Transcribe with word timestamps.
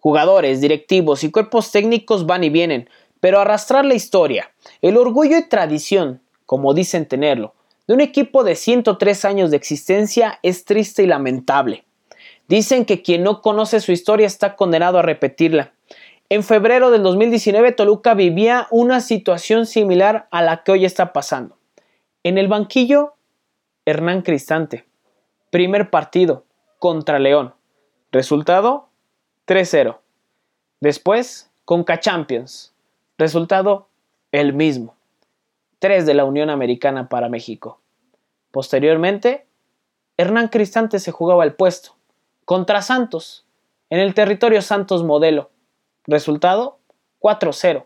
Jugadores, 0.00 0.60
directivos 0.60 1.24
y 1.24 1.30
cuerpos 1.30 1.72
técnicos 1.72 2.26
van 2.26 2.44
y 2.44 2.50
vienen, 2.50 2.88
pero 3.20 3.40
arrastrar 3.40 3.84
la 3.84 3.94
historia, 3.94 4.52
el 4.80 4.96
orgullo 4.96 5.36
y 5.36 5.48
tradición, 5.48 6.20
como 6.46 6.74
dicen 6.74 7.06
tenerlo, 7.06 7.54
de 7.86 7.94
un 7.94 8.00
equipo 8.00 8.44
de 8.44 8.54
103 8.54 9.24
años 9.24 9.50
de 9.50 9.56
existencia 9.56 10.38
es 10.42 10.64
triste 10.64 11.02
y 11.02 11.06
lamentable. 11.06 11.84
Dicen 12.46 12.84
que 12.84 13.02
quien 13.02 13.22
no 13.22 13.42
conoce 13.42 13.80
su 13.80 13.92
historia 13.92 14.26
está 14.26 14.56
condenado 14.56 14.98
a 14.98 15.02
repetirla. 15.02 15.72
En 16.30 16.42
febrero 16.42 16.90
del 16.90 17.02
2019 17.02 17.72
Toluca 17.72 18.14
vivía 18.14 18.66
una 18.70 19.00
situación 19.00 19.66
similar 19.66 20.28
a 20.30 20.42
la 20.42 20.62
que 20.62 20.72
hoy 20.72 20.84
está 20.84 21.12
pasando. 21.12 21.56
En 22.22 22.36
el 22.36 22.48
banquillo, 22.48 23.14
Hernán 23.86 24.22
Cristante. 24.22 24.84
Primer 25.50 25.88
partido 25.88 26.44
contra 26.78 27.18
León. 27.18 27.54
Resultado 28.12 28.87
3-0. 29.48 29.96
Después, 30.80 31.50
Conca 31.64 31.98
Champions. 32.00 32.74
Resultado 33.16 33.88
el 34.30 34.52
mismo. 34.52 34.94
3 35.78 36.04
de 36.04 36.12
la 36.12 36.26
Unión 36.26 36.50
Americana 36.50 37.08
para 37.08 37.30
México. 37.30 37.80
Posteriormente, 38.50 39.46
Hernán 40.18 40.48
Cristante 40.48 40.98
se 40.98 41.12
jugaba 41.12 41.44
el 41.44 41.54
puesto 41.54 41.96
contra 42.44 42.82
Santos 42.82 43.46
en 43.88 44.00
el 44.00 44.12
territorio 44.12 44.60
Santos 44.60 45.02
Modelo. 45.02 45.50
Resultado 46.06 46.78
4-0. 47.20 47.84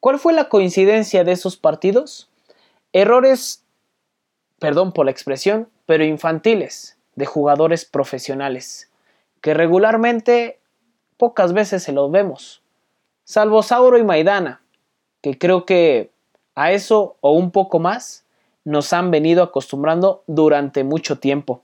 ¿Cuál 0.00 0.18
fue 0.18 0.32
la 0.32 0.48
coincidencia 0.48 1.22
de 1.22 1.32
esos 1.32 1.56
partidos? 1.56 2.28
Errores, 2.92 3.64
perdón 4.58 4.92
por 4.92 5.04
la 5.04 5.12
expresión, 5.12 5.68
pero 5.86 6.04
infantiles 6.04 6.98
de 7.14 7.26
jugadores 7.26 7.84
profesionales, 7.84 8.90
que 9.40 9.54
regularmente 9.54 10.58
pocas 11.18 11.52
veces 11.52 11.82
se 11.82 11.92
los 11.92 12.10
vemos, 12.10 12.62
salvo 13.24 13.62
Sauro 13.62 13.98
y 13.98 14.04
Maidana, 14.04 14.62
que 15.20 15.36
creo 15.36 15.66
que 15.66 16.10
a 16.54 16.72
eso 16.72 17.16
o 17.20 17.32
un 17.32 17.50
poco 17.50 17.78
más 17.78 18.24
nos 18.64 18.92
han 18.92 19.10
venido 19.10 19.42
acostumbrando 19.42 20.22
durante 20.26 20.84
mucho 20.84 21.18
tiempo. 21.18 21.62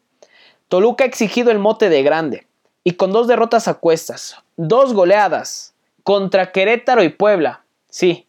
Toluca 0.68 1.04
ha 1.04 1.06
exigido 1.06 1.50
el 1.50 1.58
mote 1.58 1.88
de 1.88 2.02
grande 2.02 2.46
y 2.82 2.92
con 2.92 3.12
dos 3.12 3.28
derrotas 3.28 3.68
a 3.68 3.74
cuestas, 3.74 4.36
dos 4.56 4.92
goleadas 4.92 5.74
contra 6.02 6.52
Querétaro 6.52 7.02
y 7.02 7.08
Puebla, 7.08 7.64
sí, 7.88 8.26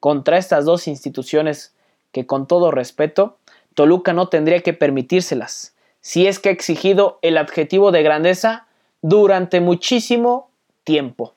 contra 0.00 0.38
estas 0.38 0.64
dos 0.64 0.88
instituciones 0.88 1.74
que 2.12 2.26
con 2.26 2.46
todo 2.46 2.70
respeto, 2.70 3.36
Toluca 3.74 4.12
no 4.12 4.28
tendría 4.28 4.60
que 4.60 4.72
permitírselas, 4.72 5.74
si 6.00 6.26
es 6.26 6.38
que 6.38 6.48
ha 6.48 6.52
exigido 6.52 7.18
el 7.22 7.38
adjetivo 7.38 7.92
de 7.92 8.02
grandeza 8.02 8.66
durante 9.02 9.60
muchísimo 9.60 10.50
tiempo. 10.84 11.34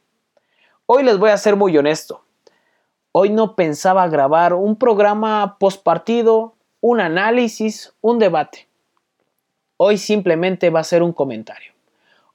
Hoy 0.85 1.03
les 1.03 1.17
voy 1.17 1.31
a 1.31 1.38
ser 1.38 1.55
muy 1.55 1.77
honesto. 1.77 2.21
Hoy 3.11 3.29
no 3.29 3.55
pensaba 3.55 4.07
grabar 4.07 4.53
un 4.53 4.75
programa 4.75 5.57
post 5.59 5.83
partido, 5.83 6.53
un 6.81 6.99
análisis, 6.99 7.93
un 8.01 8.19
debate. 8.19 8.67
Hoy 9.77 9.97
simplemente 9.97 10.69
va 10.69 10.81
a 10.81 10.83
ser 10.83 11.01
un 11.01 11.13
comentario. 11.13 11.73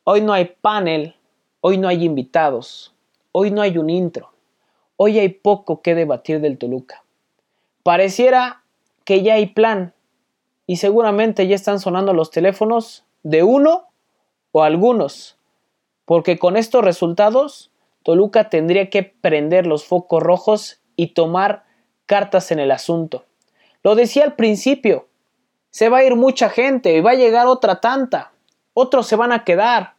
Hoy 0.04 0.22
no 0.22 0.32
hay 0.32 0.56
panel, 0.60 1.14
hoy 1.60 1.78
no 1.78 1.88
hay 1.88 2.04
invitados, 2.04 2.94
hoy 3.32 3.50
no 3.50 3.62
hay 3.62 3.78
un 3.78 3.90
intro, 3.90 4.32
hoy 4.96 5.18
hay 5.18 5.28
poco 5.28 5.82
que 5.82 5.94
debatir 5.94 6.40
del 6.40 6.58
Toluca. 6.58 7.04
Pareciera 7.82 8.62
que 9.04 9.22
ya 9.22 9.34
hay 9.34 9.46
plan 9.46 9.94
y 10.66 10.76
seguramente 10.76 11.46
ya 11.46 11.54
están 11.54 11.80
sonando 11.80 12.12
los 12.12 12.30
teléfonos 12.30 13.04
de 13.22 13.42
uno 13.42 13.88
o 14.52 14.62
algunos, 14.62 15.36
porque 16.10 16.40
con 16.40 16.56
estos 16.56 16.84
resultados 16.84 17.70
Toluca 18.02 18.48
tendría 18.48 18.90
que 18.90 19.04
prender 19.04 19.68
los 19.68 19.84
focos 19.84 20.20
rojos 20.20 20.80
y 20.96 21.14
tomar 21.14 21.62
cartas 22.04 22.50
en 22.50 22.58
el 22.58 22.72
asunto. 22.72 23.26
Lo 23.84 23.94
decía 23.94 24.24
al 24.24 24.34
principio, 24.34 25.06
se 25.70 25.88
va 25.88 25.98
a 25.98 26.02
ir 26.04 26.16
mucha 26.16 26.50
gente 26.50 26.96
y 26.96 27.00
va 27.00 27.12
a 27.12 27.14
llegar 27.14 27.46
otra 27.46 27.80
tanta. 27.80 28.32
Otros 28.74 29.06
se 29.06 29.14
van 29.14 29.30
a 29.30 29.44
quedar, 29.44 29.94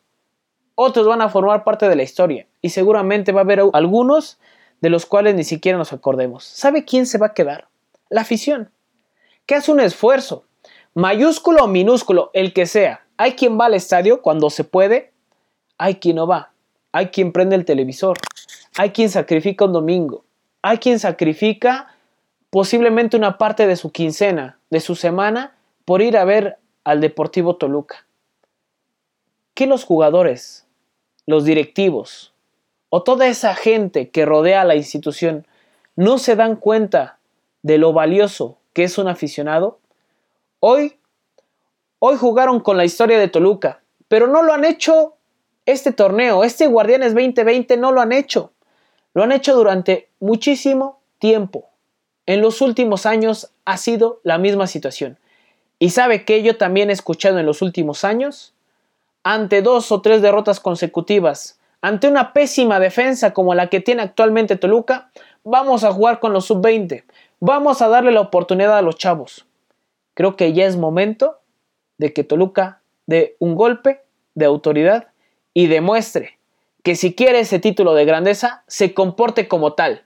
otros 0.76 1.08
van 1.08 1.22
a 1.22 1.30
formar 1.30 1.64
parte 1.64 1.88
de 1.88 1.96
la 1.96 2.04
historia 2.04 2.46
y 2.62 2.72
seguramente 2.72 3.32
va 3.32 3.40
a 3.40 3.44
haber 3.46 3.64
algunos 3.72 4.38
de 4.82 4.90
los 4.90 5.06
cuales 5.06 5.36
ni 5.36 5.46
siquiera 5.46 5.78
nos 5.78 5.94
acordemos. 5.94 6.44
¿Sabe 6.44 6.84
quién 6.84 7.06
se 7.06 7.20
va 7.20 7.28
a 7.28 7.34
quedar? 7.34 7.70
La 8.10 8.20
afición, 8.20 8.70
que 9.46 9.56
hace 9.56 9.72
un 9.72 9.80
esfuerzo, 9.80 10.44
mayúsculo 10.94 11.64
o 11.64 11.68
minúsculo, 11.68 12.32
el 12.34 12.52
que 12.52 12.66
sea. 12.66 13.06
Hay 13.16 13.36
quien 13.36 13.58
va 13.58 13.68
al 13.68 13.76
estadio 13.76 14.22
cuando 14.22 14.50
se 14.50 14.66
puede, 14.66 15.11
hay 15.82 15.96
quien 15.96 16.18
no 16.18 16.28
va. 16.28 16.52
Hay 16.92 17.08
quien 17.08 17.32
prende 17.32 17.56
el 17.56 17.66
televisor. 17.66 18.20
Hay 18.78 18.92
quien 18.92 19.10
sacrifica 19.10 19.66
un 19.66 19.74
domingo. 19.74 20.24
Hay 20.62 20.78
quien 20.78 21.00
sacrifica 21.00 21.88
posiblemente 22.52 23.18
una 23.18 23.40
parte 23.40 23.66
de 23.66 23.76
su 23.76 23.92
quincena, 23.92 24.60
de 24.70 24.80
su 24.80 24.94
semana, 24.94 25.56
por 25.84 26.04
ir 26.04 26.18
a 26.18 26.24
ver 26.24 26.60
al 26.84 27.02
Deportivo 27.02 27.56
Toluca. 27.56 28.06
¿Qué 29.56 29.66
los 29.66 29.84
jugadores, 29.84 30.68
los 31.26 31.46
directivos 31.46 32.32
o 32.90 33.02
toda 33.02 33.26
esa 33.26 33.56
gente 33.56 34.12
que 34.12 34.24
rodea 34.24 34.62
a 34.62 34.66
la 34.66 34.76
institución 34.76 35.48
no 35.96 36.20
se 36.20 36.36
dan 36.36 36.58
cuenta 36.58 37.18
de 37.64 37.80
lo 37.80 37.92
valioso 37.92 38.60
que 38.74 38.84
es 38.84 39.00
un 39.00 39.08
aficionado? 39.08 39.80
Hoy, 40.60 41.00
hoy 41.98 42.18
jugaron 42.18 42.60
con 42.60 42.78
la 42.78 42.86
historia 42.86 43.18
de 43.18 43.30
Toluca, 43.30 43.82
pero 44.08 44.28
no 44.28 44.44
lo 44.44 44.54
han 44.54 44.64
hecho 44.64 45.16
este 45.72 45.92
torneo, 45.92 46.44
este 46.44 46.68
Guardianes 46.68 47.14
2020 47.14 47.78
no 47.78 47.92
lo 47.92 48.02
han 48.02 48.12
hecho. 48.12 48.52
Lo 49.14 49.24
han 49.24 49.32
hecho 49.32 49.56
durante 49.56 50.10
muchísimo 50.20 51.00
tiempo. 51.20 51.70
En 52.26 52.42
los 52.42 52.62
últimos 52.62 53.06
años 53.06 53.52
ha 53.66 53.78
sido 53.78 54.20
la 54.24 54.38
misma 54.38 54.68
situación. 54.68 55.18
¿Y 55.80 55.90
sabe 55.90 56.26
que 56.26 56.44
yo 56.44 56.58
también 56.58 56.90
he 56.90 56.94
escuchado 56.94 57.40
en 57.40 57.46
los 57.46 57.62
últimos 57.62 58.04
años? 58.04 58.54
Ante 59.24 59.62
dos 59.62 59.92
o 59.92 60.02
tres 60.02 60.22
derrotas 60.22 60.60
consecutivas, 60.60 61.60
ante 61.82 62.08
una 62.08 62.34
pésima 62.34 62.80
defensa 62.80 63.34
como 63.34 63.56
la 63.56 63.68
que 63.68 63.80
tiene 63.80 64.04
actualmente 64.04 64.56
Toluca, 64.56 65.12
vamos 65.44 65.84
a 65.84 65.92
jugar 65.92 66.20
con 66.20 66.34
los 66.34 66.46
sub-20. 66.46 67.04
Vamos 67.40 67.82
a 67.82 67.88
darle 67.88 68.12
la 68.12 68.22
oportunidad 68.22 68.78
a 68.78 68.84
los 68.84 68.98
chavos. 68.98 69.46
Creo 70.14 70.36
que 70.36 70.54
ya 70.54 70.66
es 70.66 70.78
momento 70.78 71.40
de 71.98 72.14
que 72.14 72.24
Toluca 72.24 72.82
dé 73.08 73.36
un 73.40 73.56
golpe 73.56 74.02
de 74.36 74.46
autoridad 74.46 75.08
y 75.54 75.68
demuestre 75.68 76.38
que 76.84 76.96
si 76.96 77.14
quiere 77.14 77.42
ese 77.42 77.60
título 77.60 77.94
de 77.94 78.06
grandeza, 78.06 78.64
se 78.68 78.94
comporte 78.94 79.48
como 79.48 79.74
tal 79.74 80.04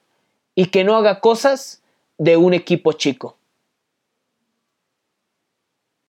y 0.55 0.67
que 0.67 0.83
no 0.83 0.95
haga 0.95 1.19
cosas 1.19 1.81
de 2.17 2.37
un 2.37 2.53
equipo 2.53 2.93
chico. 2.93 3.37